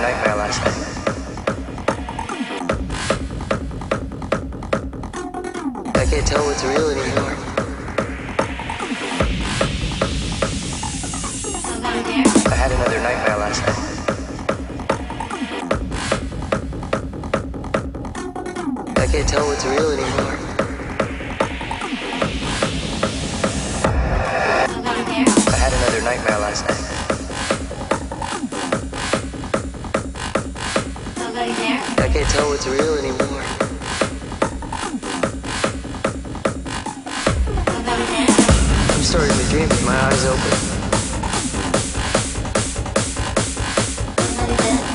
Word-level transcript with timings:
nightmare 0.00 0.36
last 0.36 0.64
night. 0.64 0.76
I 5.94 6.06
can't 6.06 6.26
tell 6.26 6.44
what's 6.46 6.64
real 6.64 6.88
anymore. 6.90 7.36
I 12.46 12.54
had 12.54 12.72
another 12.72 13.00
nightmare 13.02 13.36
last 13.36 13.60
night. 13.66 13.76
I 18.96 19.06
can't 19.06 19.28
tell 19.28 19.46
what's 19.46 19.64
real 19.66 19.90
anymore. 19.90 20.36
I 25.46 25.56
had 25.56 25.72
another 25.74 26.02
nightmare 26.02 26.38
last 26.38 26.68
night. 26.68 26.79
Can't 32.20 32.32
tell 32.34 32.50
what's 32.50 32.66
real 32.66 32.98
anymore. 32.98 33.42
I'm 38.90 39.02
starting 39.02 39.36
to 39.38 39.44
dream 39.48 39.68
with 39.70 39.86
my 39.86 39.96
eyes 39.96 40.26
open. 40.26 40.52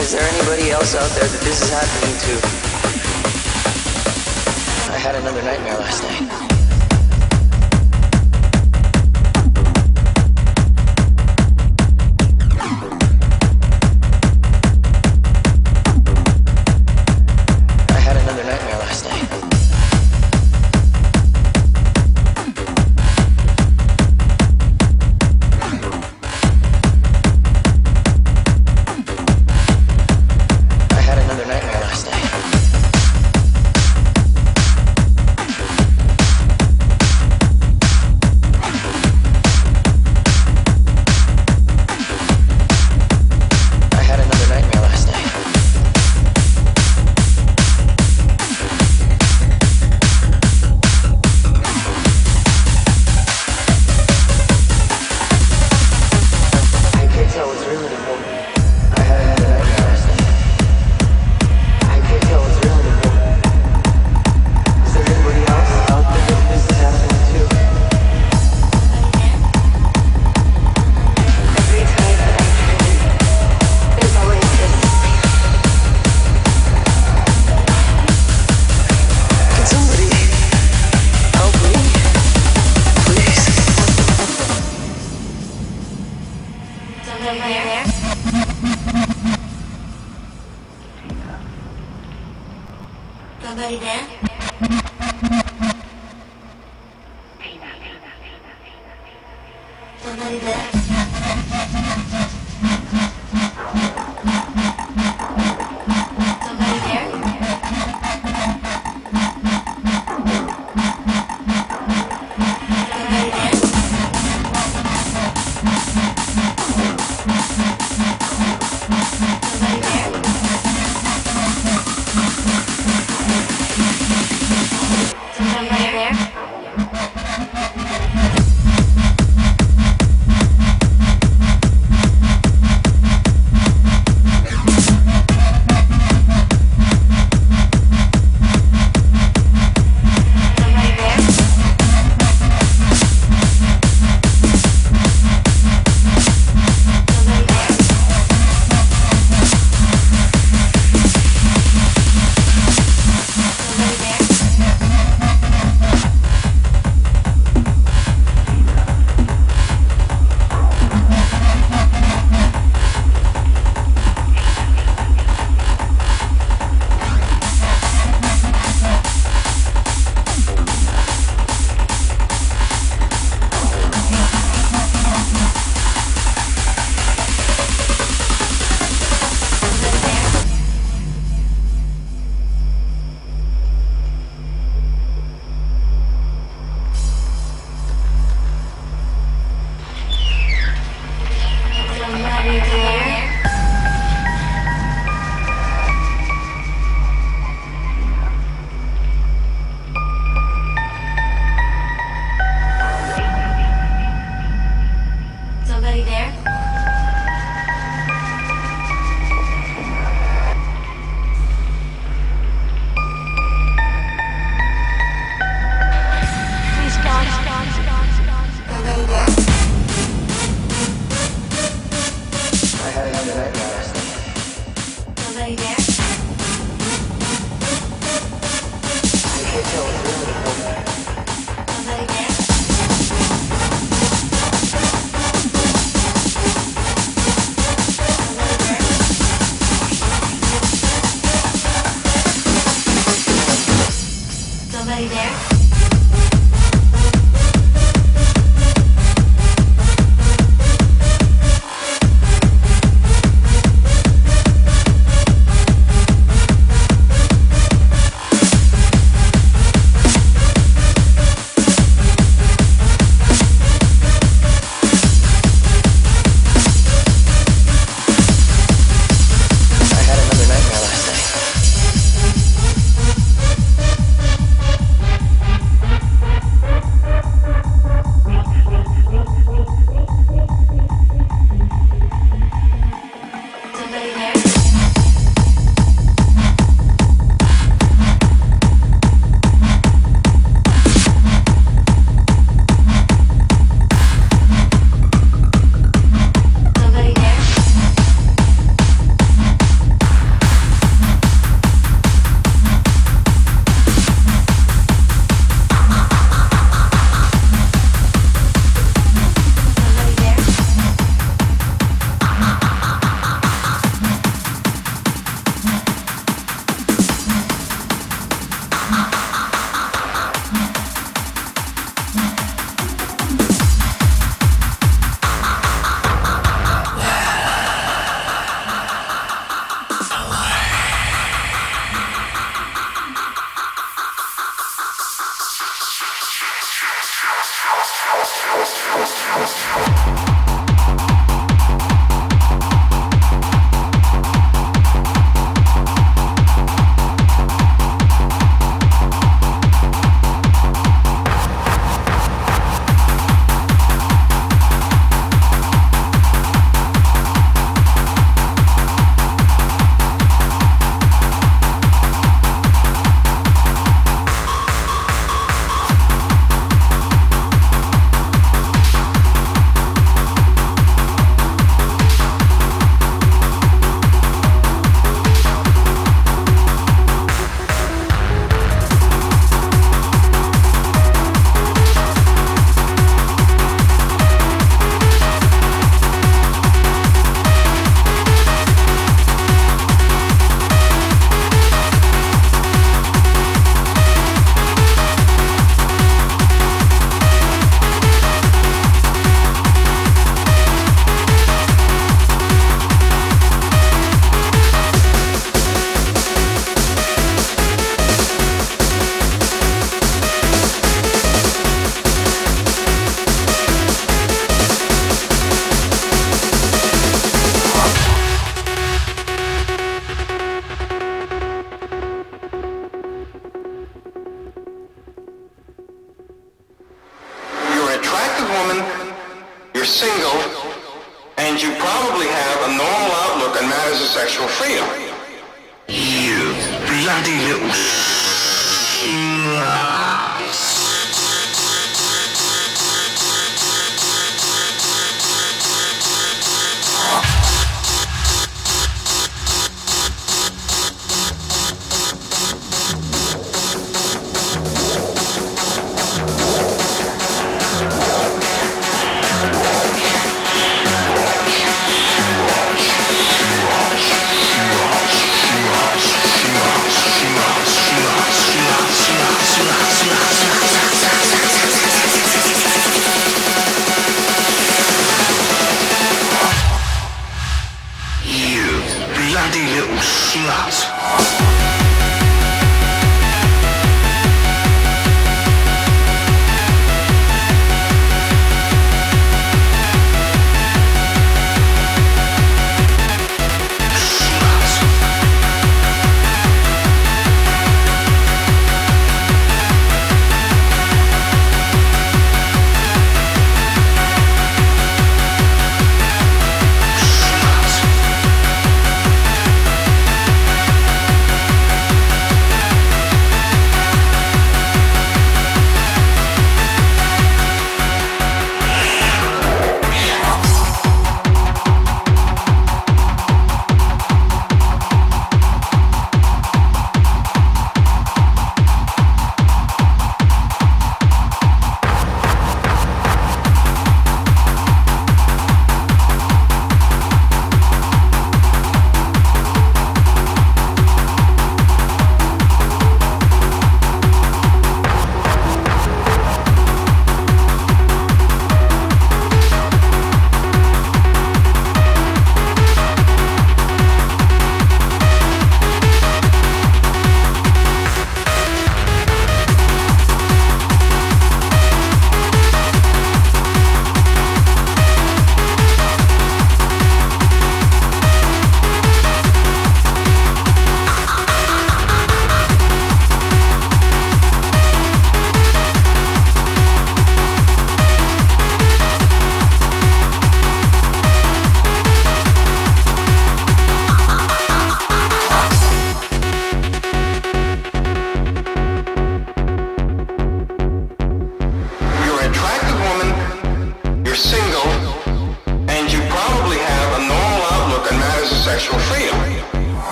Is 0.00 0.12
there 0.12 0.22
anybody 0.22 0.70
else 0.70 0.94
out 0.94 1.10
there 1.10 1.28
that 1.28 1.40
this 1.44 1.60
is 1.60 1.68
happening 1.68 2.16
to? 2.24 2.32
I 4.94 4.98
had 4.98 5.14
another 5.16 5.42
nightmare 5.42 5.76
last 5.76 6.02
night. 6.02 6.49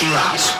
Little 0.00 0.57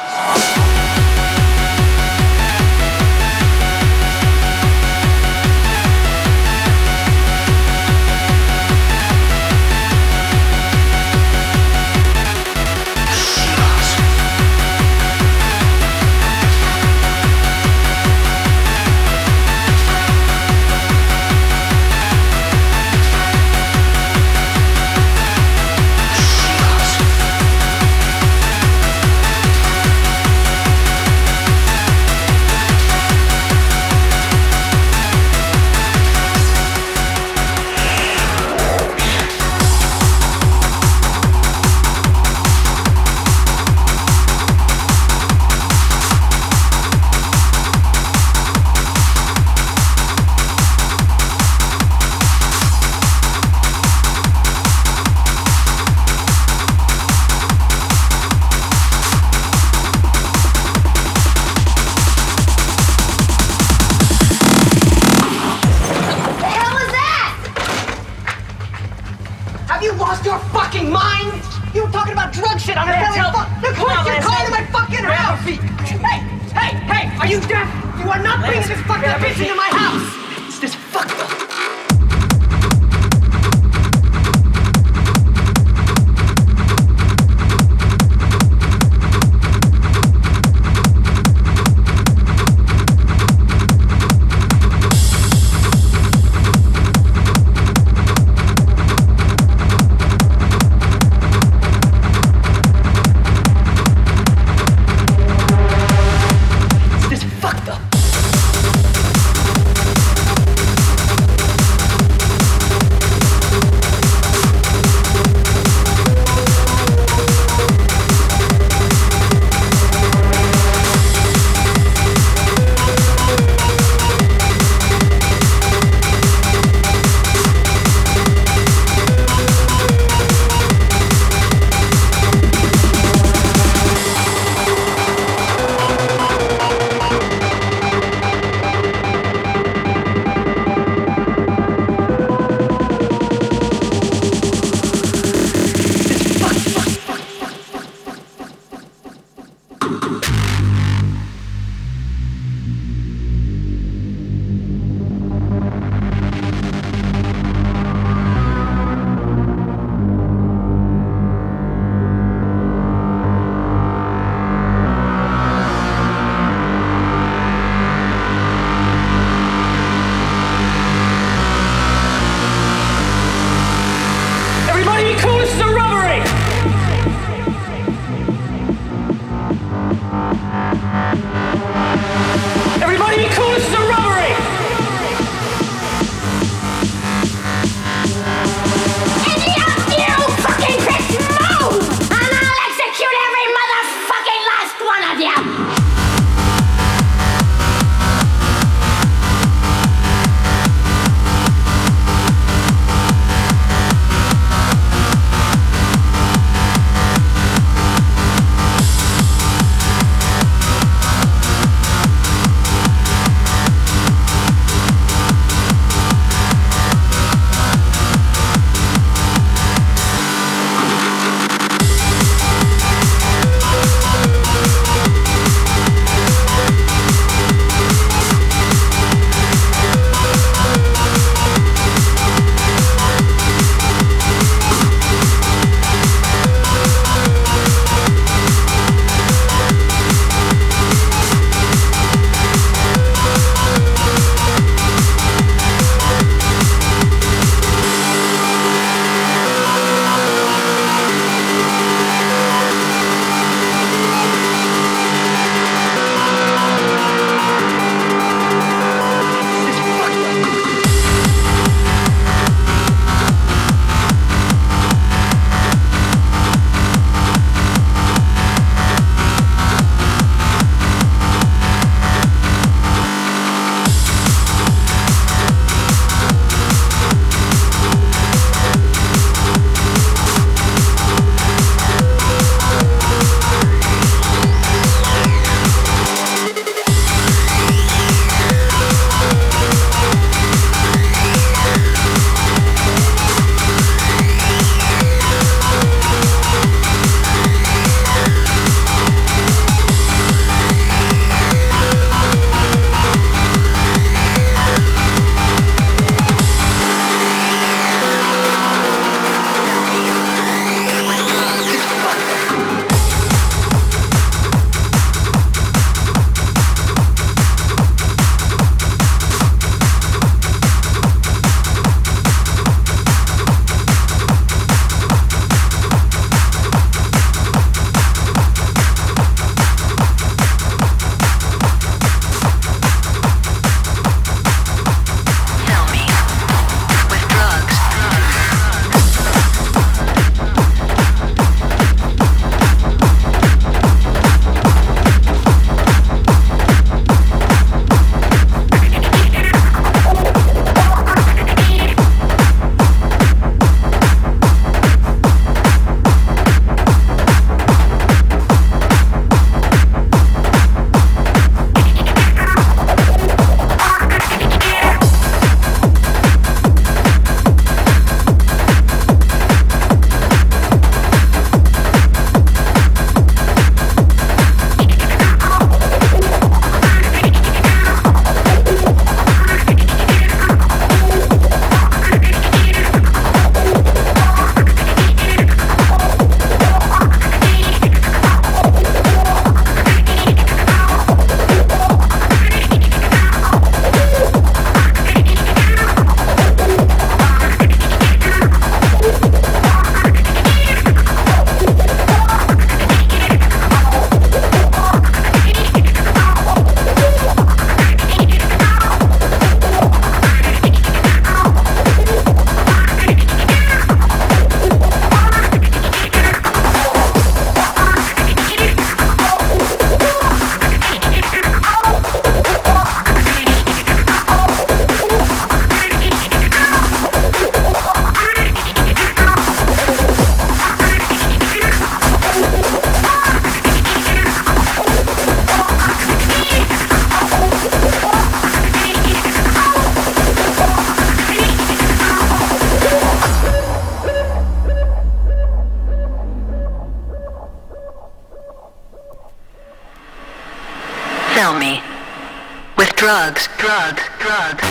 drugs, 453.68 454.02
drugs. 454.18 454.64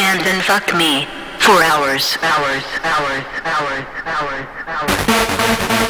And 0.00 0.20
then 0.24 0.40
fuck 0.40 0.74
me. 0.74 1.06
For 1.38 1.62
hours, 1.62 2.16
hours, 2.22 2.64
hours, 2.82 3.24
hours, 3.44 3.86
hours, 4.06 4.46
hours. 4.66 5.85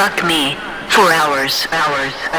Fuck 0.00 0.24
me. 0.24 0.56
Four 0.88 1.12
hours. 1.12 1.66
Hours. 1.70 2.29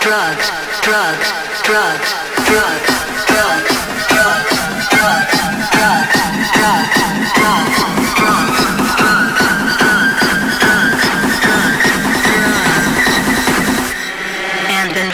drugs, 0.00 0.50
drugs, 0.80 1.30
drugs, 1.62 2.14
drugs, 2.48 2.90
drugs, 3.28 3.72
drugs, 4.08 4.48
drugs, 4.88 5.30
drugs, 5.68 6.10
drugs, 6.16 6.50
drugs, 6.52 7.32
drugs. 7.34 7.90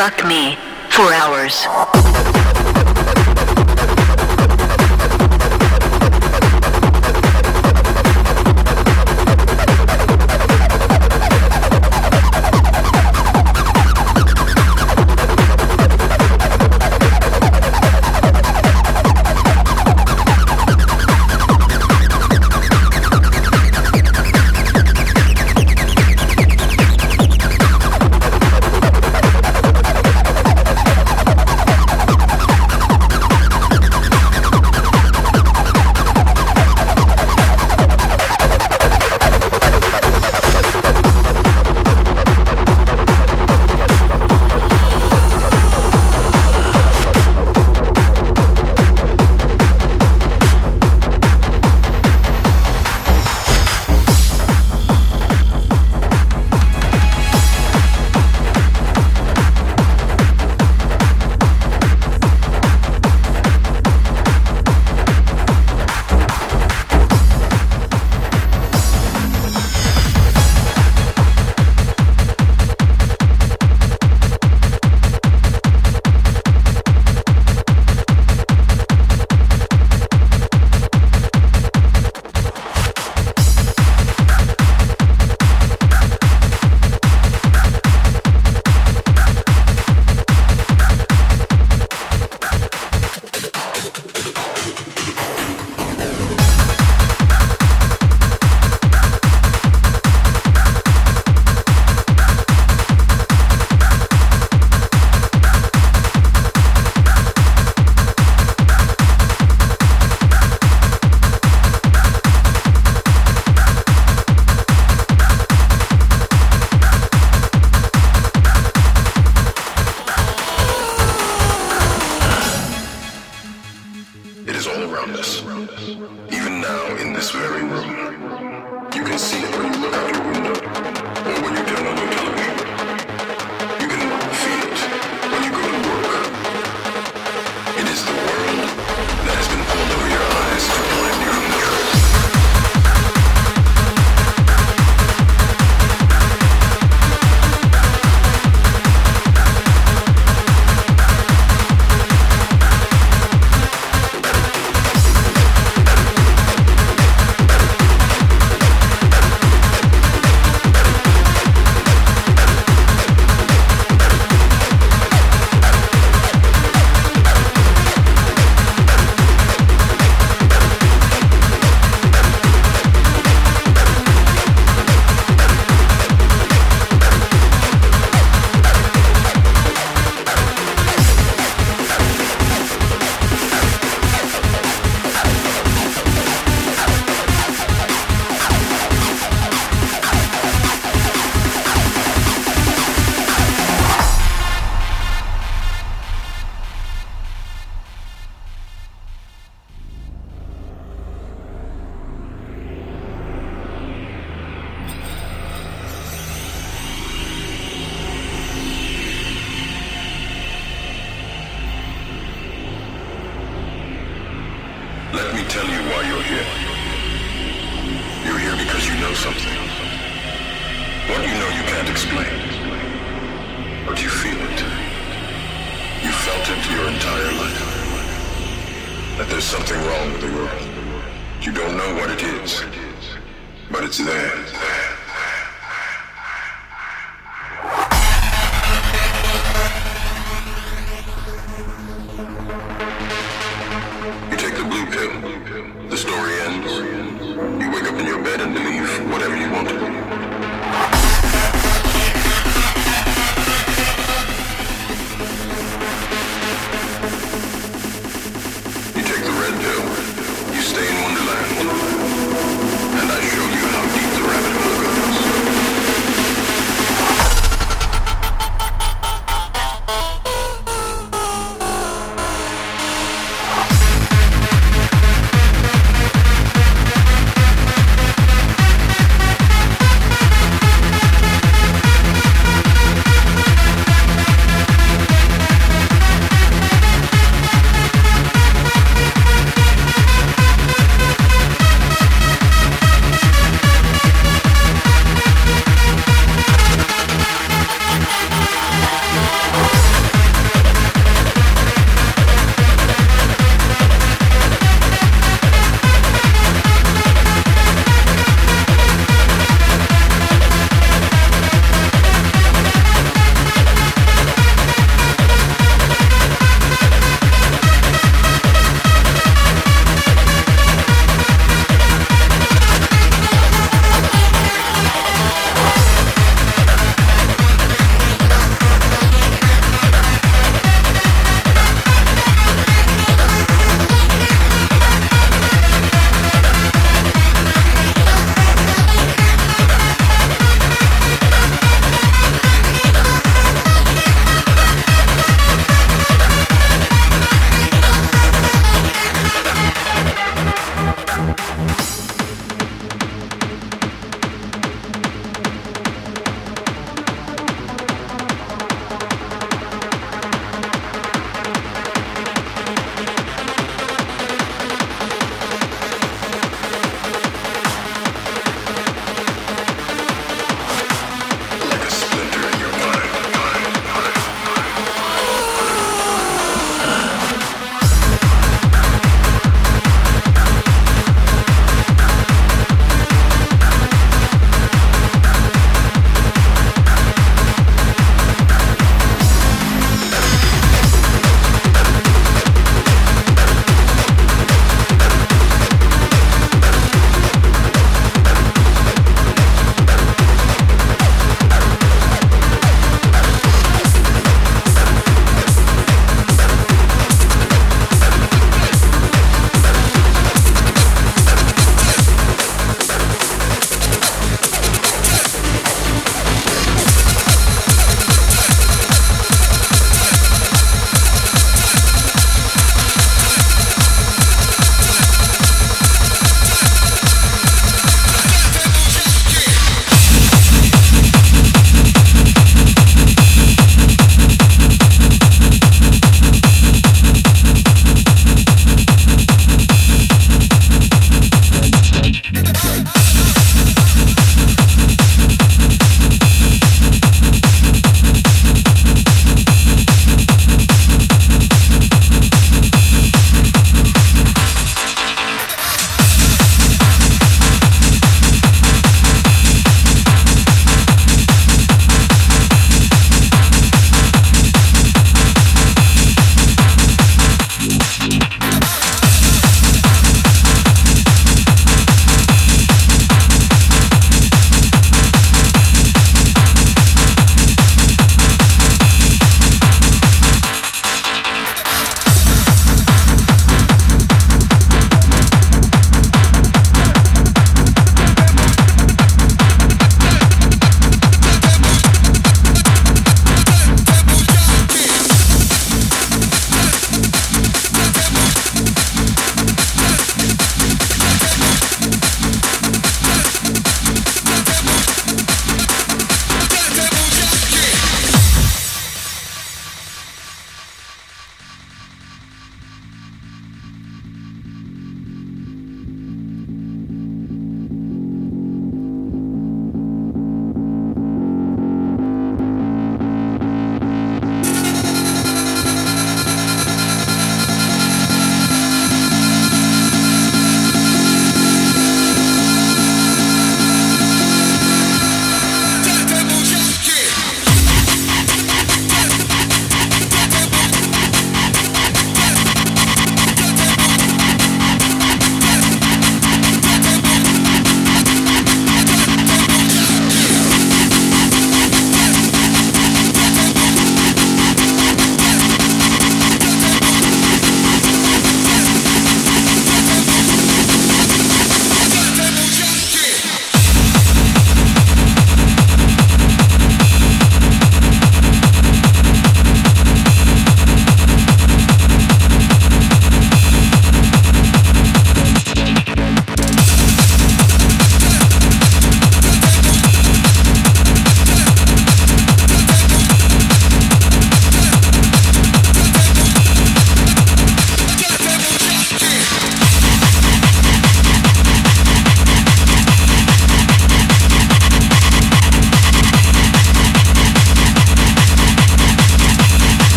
Fuck 0.00 0.24
me 0.26 0.56
for 0.88 1.12
hours. 1.12 1.66